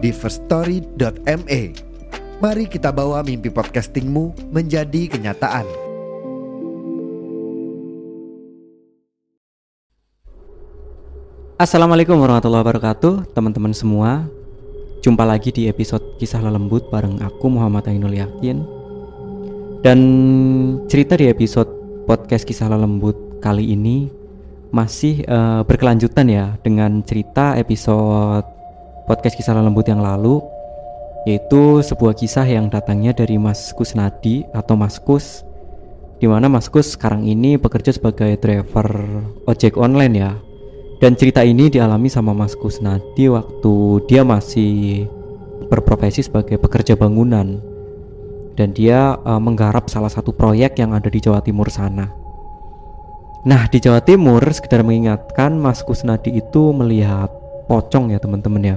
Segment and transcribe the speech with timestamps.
[0.00, 1.60] di firststory.me.
[2.40, 5.68] Mari kita bawa mimpi podcastingmu menjadi kenyataan.
[11.60, 14.24] Assalamualaikum warahmatullahi wabarakatuh Teman-teman semua
[15.04, 18.64] Jumpa lagi di episode Kisah Lelembut bareng aku Muhammad Ainul Yakin
[19.84, 20.00] Dan
[20.88, 21.68] cerita di episode
[22.08, 24.08] podcast Kisah Lelembut kali ini
[24.72, 28.59] Masih uh, berkelanjutan ya Dengan cerita episode
[29.06, 30.42] podcast Kisah Lelembut yang lalu
[31.28, 35.44] Yaitu sebuah kisah yang datangnya dari Mas Kusnadi atau Mas Kus
[36.16, 38.88] Di mana Mas Kus sekarang ini bekerja sebagai driver
[39.44, 40.32] ojek online ya
[41.00, 45.08] dan cerita ini dialami sama Mas Kusnadi waktu dia masih
[45.72, 47.56] berprofesi sebagai pekerja bangunan
[48.52, 52.12] dan dia uh, menggarap salah satu proyek yang ada di Jawa Timur sana.
[53.48, 57.32] Nah, di Jawa Timur sekedar mengingatkan Mas Kusnadi itu melihat
[57.64, 58.76] pocong ya teman-teman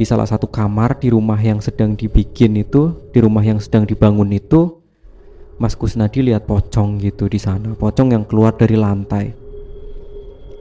[0.00, 4.32] Di salah satu kamar di rumah yang sedang dibikin itu, di rumah yang sedang dibangun
[4.32, 4.80] itu
[5.60, 9.36] Mas Kusnadi lihat pocong gitu di sana, pocong yang keluar dari lantai.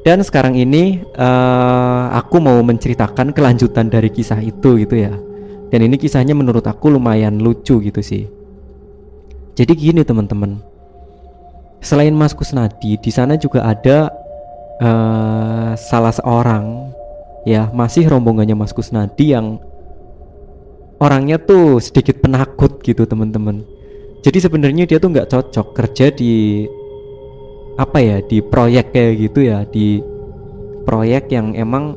[0.03, 5.15] Dan sekarang ini uh, aku mau menceritakan kelanjutan dari kisah itu gitu ya.
[5.71, 8.27] Dan ini kisahnya menurut aku lumayan lucu gitu sih.
[9.55, 10.59] Jadi gini teman-teman.
[11.79, 14.11] Selain Mas Kusnadi, di sana juga ada
[14.83, 16.91] uh, salah seorang
[17.47, 19.59] ya masih rombongannya Mas Kusnadi yang
[20.99, 23.63] orangnya tuh sedikit penakut gitu teman-teman.
[24.19, 26.67] Jadi sebenarnya dia tuh nggak cocok kerja di
[27.79, 30.03] apa ya di proyek kayak gitu ya di
[30.83, 31.95] proyek yang emang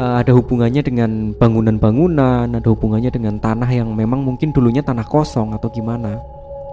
[0.00, 5.52] uh, ada hubungannya dengan bangunan-bangunan ada hubungannya dengan tanah yang memang mungkin dulunya tanah kosong
[5.52, 6.16] atau gimana.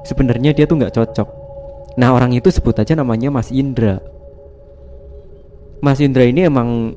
[0.07, 1.27] Sebenarnya dia tuh nggak cocok.
[1.99, 3.99] Nah orang itu sebut aja namanya Mas Indra.
[5.83, 6.95] Mas Indra ini emang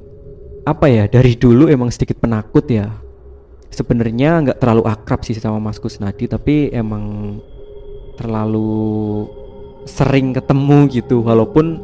[0.65, 2.91] apa ya dari dulu emang sedikit penakut ya.
[3.71, 7.39] Sebenarnya nggak terlalu akrab sih sama Mas Kusnadi tapi emang
[8.19, 9.25] terlalu
[9.87, 11.23] sering ketemu gitu.
[11.23, 11.81] Walaupun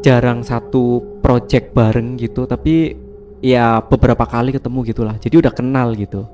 [0.00, 2.96] jarang satu project bareng gitu tapi
[3.40, 5.16] ya beberapa kali ketemu gitulah.
[5.16, 6.26] Jadi udah kenal gitu.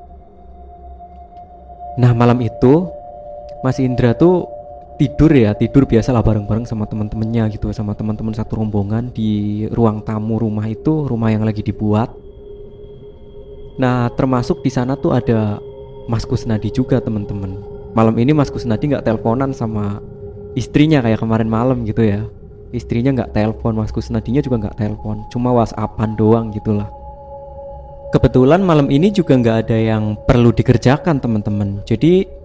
[1.97, 2.91] Nah malam itu
[3.63, 4.56] Mas Indra tuh
[4.97, 10.01] tidur ya tidur biasa lah bareng-bareng sama teman-temannya gitu sama teman-teman satu rombongan di ruang
[10.01, 12.13] tamu rumah itu rumah yang lagi dibuat.
[13.77, 15.61] Nah termasuk di sana tuh ada
[16.09, 17.61] Mas Kusnadi juga teman-teman.
[17.93, 20.01] Malam ini Mas Kusnadi nggak teleponan sama
[20.57, 22.25] istrinya kayak kemarin malam gitu ya.
[22.73, 25.29] Istrinya nggak telepon mas Kusnadinya juga nggak telepon.
[25.29, 26.89] Cuma whatsappan doang gitulah.
[28.15, 31.85] Kebetulan malam ini juga nggak ada yang perlu dikerjakan teman-teman.
[31.85, 32.36] Jadi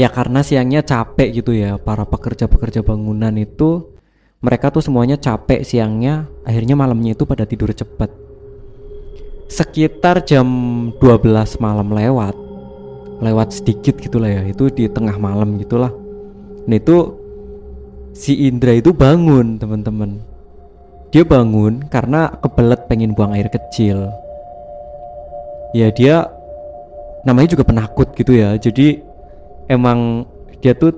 [0.00, 1.76] ya karena siangnya capek gitu ya.
[1.76, 3.92] Para pekerja-pekerja bangunan itu
[4.40, 6.24] mereka tuh semuanya capek siangnya.
[6.48, 8.08] Akhirnya malamnya itu pada tidur cepat.
[9.52, 10.48] Sekitar jam
[10.96, 12.32] 12 malam lewat
[13.20, 14.42] lewat sedikit gitulah ya.
[14.48, 15.92] Itu di tengah malam gitulah.
[16.64, 17.12] Nah itu
[18.16, 20.24] si Indra itu bangun teman-teman.
[21.12, 24.08] Dia bangun karena kebelet pengen buang air kecil.
[25.76, 26.30] Ya dia
[27.26, 28.56] namanya juga penakut gitu ya.
[28.56, 29.09] Jadi
[29.70, 30.26] emang
[30.58, 30.90] dia tuh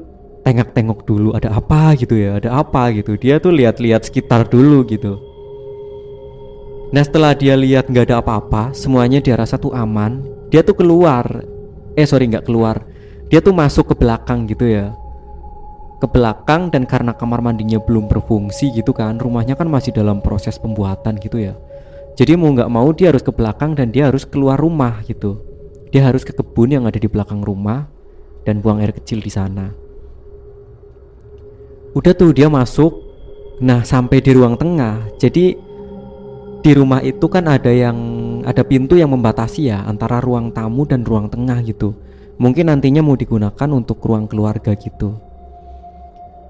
[0.42, 3.20] tengok-tengok dulu ada apa gitu ya ada apa gitu.
[3.20, 5.20] Dia tuh lihat-lihat sekitar dulu gitu.
[6.92, 10.24] Nah setelah dia lihat nggak ada apa-apa semuanya dia rasa tuh aman.
[10.48, 11.44] Dia tuh keluar.
[11.94, 12.82] Eh sorry nggak keluar.
[13.28, 14.96] Dia tuh masuk ke belakang gitu ya.
[16.00, 20.58] Ke belakang dan karena kamar mandinya belum berfungsi gitu kan rumahnya kan masih dalam proses
[20.58, 21.54] pembuatan gitu ya.
[22.12, 25.40] Jadi mau nggak mau dia harus ke belakang dan dia harus keluar rumah gitu.
[25.94, 28.01] Dia harus ke kebun yang ada di belakang rumah
[28.42, 29.70] dan buang air kecil di sana.
[31.92, 33.12] Udah tuh dia masuk.
[33.62, 35.06] Nah sampai di ruang tengah.
[35.20, 35.54] Jadi
[36.62, 37.98] di rumah itu kan ada yang
[38.46, 41.94] ada pintu yang membatasi ya antara ruang tamu dan ruang tengah gitu.
[42.40, 45.14] Mungkin nantinya mau digunakan untuk ruang keluarga gitu.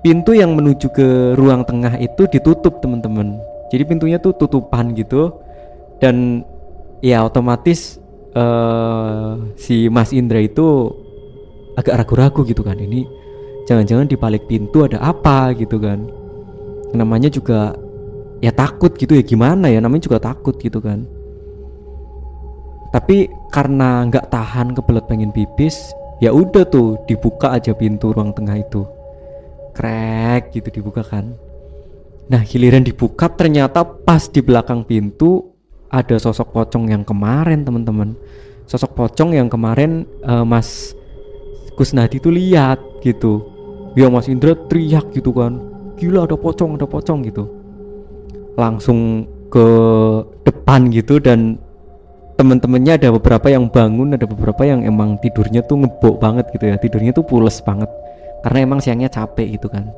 [0.03, 3.39] Pintu yang menuju ke ruang tengah itu ditutup teman-teman.
[3.71, 5.33] Jadi pintunya tuh tutupan gitu.
[5.99, 6.43] Dan
[7.03, 7.99] ya otomatis
[8.35, 10.91] uh, si Mas Indra itu
[11.79, 13.09] agak ragu-ragu gitu kan ini
[13.65, 16.09] jangan-jangan di balik pintu ada apa gitu kan.
[16.93, 17.73] Namanya juga
[18.43, 21.07] ya takut gitu ya gimana ya namanya juga takut gitu kan.
[22.93, 28.61] Tapi karena nggak tahan kebelet pengen pipis ya udah tuh dibuka aja pintu ruang tengah
[28.61, 28.85] itu.
[29.73, 31.33] Krek gitu dibuka kan.
[32.29, 35.49] Nah giliran dibuka ternyata pas di belakang pintu
[35.89, 38.13] ada sosok pocong yang kemarin teman-teman.
[38.69, 40.93] Sosok pocong yang kemarin uh, Mas
[41.77, 43.49] Kusnadi tuh lihat gitu.
[43.97, 45.61] Ya Mas Indra teriak gitu kan.
[46.01, 47.45] Gila ada pocong ada pocong gitu.
[48.57, 49.67] Langsung ke
[50.49, 51.61] depan gitu dan
[52.41, 56.77] temen-temennya ada beberapa yang bangun ada beberapa yang emang tidurnya tuh ngebok banget gitu ya.
[56.81, 57.89] Tidurnya tuh pules banget.
[58.43, 59.93] Karena emang siangnya capek gitu kan.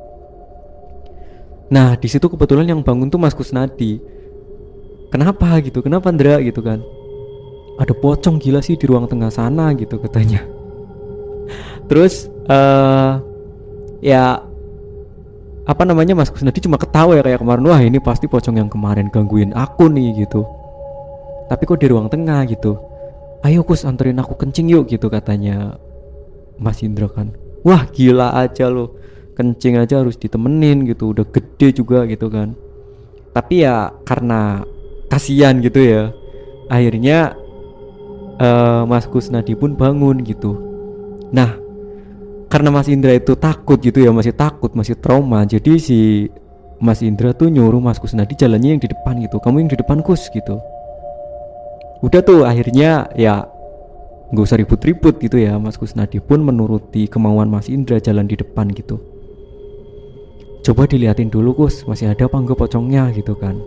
[1.71, 3.97] Nah di situ kebetulan yang bangun tuh Mas Kusnadi
[5.09, 5.79] kenapa gitu?
[5.79, 6.83] Kenapa Andra gitu kan.
[7.75, 10.54] Ada pocong gila sih di ruang tengah sana gitu katanya
[11.85, 13.21] terus uh,
[14.01, 14.41] ya
[15.65, 19.09] apa namanya Mas Kusnadi cuma ketawa ya kayak kemarin wah ini pasti pocong yang kemarin
[19.09, 20.45] gangguin aku nih gitu.
[21.49, 22.77] Tapi kok di ruang tengah gitu.
[23.41, 25.77] Ayo Kus anterin aku kencing yuk gitu katanya
[26.61, 27.33] Mas Indra kan.
[27.65, 28.93] Wah gila aja lo
[29.33, 31.17] kencing aja harus ditemenin gitu.
[31.17, 32.53] Udah gede juga gitu kan.
[33.33, 34.61] Tapi ya karena
[35.09, 36.13] kasihan gitu ya
[36.69, 37.33] akhirnya
[38.37, 40.61] uh, Mas Kusnadi pun bangun gitu.
[41.33, 41.64] Nah
[42.55, 45.43] karena Mas Indra itu takut gitu ya masih takut masih trauma.
[45.43, 46.31] Jadi si
[46.79, 49.99] Mas Indra tuh nyuruh Mas Kusnadi jalannya yang di depan gitu kamu yang di depan
[49.99, 50.63] Kus gitu.
[51.99, 53.43] Udah tuh akhirnya ya
[54.31, 58.71] nggak usah ribut-ribut gitu ya Mas Kusnadi pun menuruti kemauan Mas Indra jalan di depan
[58.71, 59.03] gitu.
[60.63, 63.59] Coba diliatin dulu Kus masih ada apa enggak pocongnya gitu kan.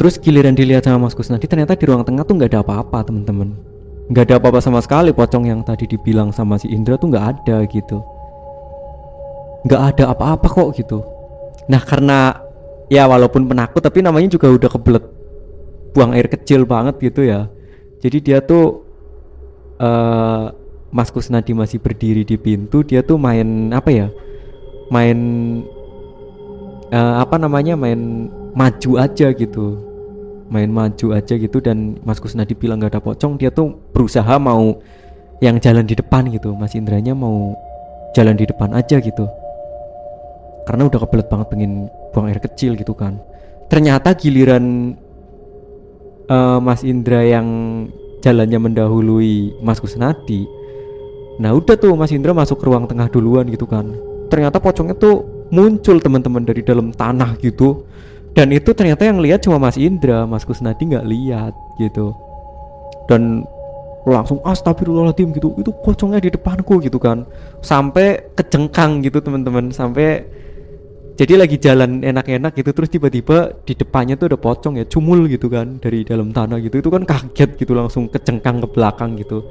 [0.00, 3.75] Terus giliran dilihat sama Mas Kusnadi ternyata di ruang tengah tuh nggak ada apa-apa temen-temen
[4.06, 7.66] nggak ada apa-apa sama sekali pocong yang tadi dibilang sama si Indra tuh nggak ada
[7.66, 7.98] gitu.
[9.66, 11.02] Nggak ada apa-apa kok gitu.
[11.66, 12.38] Nah karena
[12.86, 15.04] ya walaupun penakut tapi namanya juga udah kebelet.
[15.90, 17.50] Buang air kecil banget gitu ya.
[17.98, 18.86] Jadi dia tuh
[19.80, 20.52] uh,
[20.94, 24.08] Mas Kusnadi masih berdiri di pintu dia tuh main apa ya
[24.88, 25.18] main
[26.94, 29.76] uh, apa namanya main maju aja gitu
[30.46, 34.78] main maju aja gitu dan Mas Kusnadi bilang gak ada pocong dia tuh berusaha mau
[35.42, 36.54] yang jalan di depan gitu.
[36.56, 37.54] Mas Indranya mau
[38.16, 39.26] jalan di depan aja gitu.
[40.66, 41.72] Karena udah kebelet banget pengen
[42.10, 43.18] buang air kecil gitu kan.
[43.66, 44.94] Ternyata giliran
[46.30, 47.46] uh, Mas Indra yang
[48.22, 50.48] jalannya mendahului Mas Kusnadi
[51.36, 53.92] nah udah tuh Mas Indra masuk ke ruang tengah duluan gitu kan.
[54.32, 55.22] Ternyata pocongnya tuh
[55.52, 57.86] muncul teman-teman dari dalam tanah gitu
[58.36, 62.12] dan itu ternyata yang lihat cuma Mas Indra Mas Kusnadi nggak lihat gitu.
[63.08, 63.48] Dan
[64.04, 65.56] langsung astagfirullahaladzim gitu.
[65.56, 67.24] Itu pocongnya di depanku gitu kan.
[67.64, 69.72] Sampai kejengkang gitu teman-teman.
[69.72, 70.28] Sampai
[71.16, 75.48] jadi lagi jalan enak-enak gitu terus tiba-tiba di depannya tuh ada pocong ya cumul gitu
[75.48, 76.84] kan dari dalam tanah gitu.
[76.84, 79.48] Itu kan kaget gitu langsung kecengkang ke belakang gitu.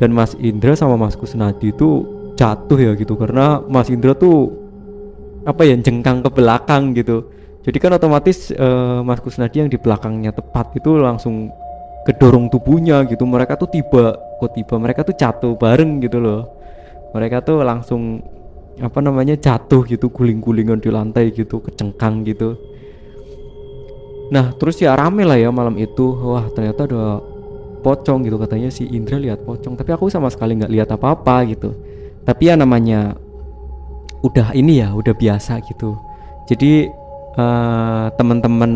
[0.00, 2.08] Dan Mas Indra sama Mas Kusnadi itu
[2.40, 4.48] jatuh ya gitu karena Mas Indra tuh
[5.44, 7.28] apa ya jengkang ke belakang gitu
[7.64, 11.48] jadi kan otomatis uh, Mas Kusnadi yang di belakangnya tepat itu langsung
[12.04, 13.24] kedorong tubuhnya gitu.
[13.24, 16.44] Mereka tuh tiba kok tiba mereka tuh jatuh bareng gitu loh.
[17.16, 18.20] Mereka tuh langsung
[18.76, 22.60] apa namanya jatuh gitu guling-gulingan di lantai gitu kecengkang gitu.
[24.28, 26.12] Nah terus ya rame lah ya malam itu.
[26.20, 27.24] Wah ternyata ada
[27.80, 29.72] pocong gitu katanya si Indra lihat pocong.
[29.72, 31.72] Tapi aku sama sekali nggak lihat apa-apa gitu.
[32.28, 33.16] Tapi ya namanya
[34.20, 35.96] udah ini ya udah biasa gitu.
[36.44, 37.03] Jadi
[37.34, 38.72] uh, teman-teman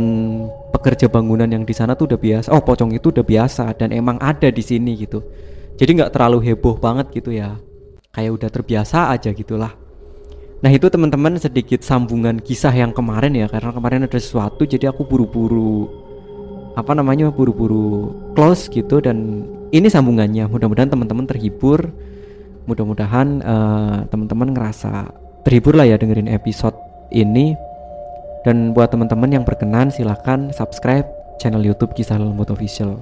[0.75, 2.49] pekerja bangunan yang di sana tuh udah biasa.
[2.55, 5.23] Oh pocong itu udah biasa dan emang ada di sini gitu.
[5.79, 7.57] Jadi nggak terlalu heboh banget gitu ya.
[8.11, 9.73] Kayak udah terbiasa aja gitulah.
[10.59, 15.07] Nah itu teman-teman sedikit sambungan kisah yang kemarin ya karena kemarin ada sesuatu jadi aku
[15.07, 15.87] buru-buru
[16.75, 20.51] apa namanya buru-buru close gitu dan ini sambungannya.
[20.51, 21.95] Mudah-mudahan teman-teman terhibur.
[22.69, 25.09] Mudah-mudahan uh, teman-teman ngerasa
[25.47, 26.77] terhibur lah ya dengerin episode
[27.09, 27.57] ini
[28.43, 31.07] dan buat teman-teman yang berkenan silahkan subscribe
[31.39, 32.99] channel YouTube Kisah Lembut Official.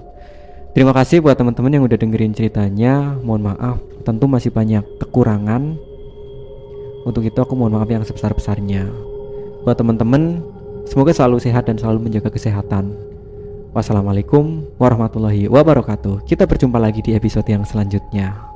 [0.76, 3.16] Terima kasih buat teman-teman yang udah dengerin ceritanya.
[3.25, 5.81] Mohon maaf, tentu masih banyak kekurangan
[7.07, 8.90] untuk itu aku mohon maaf yang sebesar-besarnya.
[9.62, 10.43] Buat teman-teman,
[10.90, 12.99] semoga selalu sehat dan selalu menjaga kesehatan.
[13.71, 16.26] Wassalamualaikum warahmatullahi wabarakatuh.
[16.26, 18.56] Kita berjumpa lagi di episode yang selanjutnya.